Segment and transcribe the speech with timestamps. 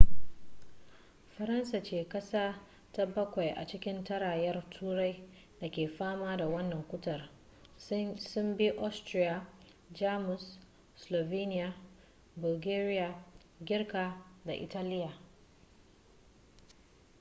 [1.33, 2.61] faransa ce kasa
[2.91, 5.23] ta bakwai a cikin tarayyar turai
[5.59, 7.29] da ke fama da wannan cutar
[8.17, 9.47] sun bi austria
[9.93, 10.57] jamus
[10.95, 11.73] slovenia
[12.35, 13.25] bulgaria
[13.63, 15.13] girka da italiya